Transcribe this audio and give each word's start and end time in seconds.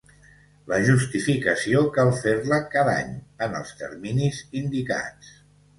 La 0.71 0.79
justificació 0.87 1.83
cal 1.99 2.11
fer-la 2.23 2.59
cada 2.75 2.99
any, 3.05 3.15
en 3.49 3.55
els 3.61 3.79
terminis 3.85 4.45
indicats. 4.65 5.33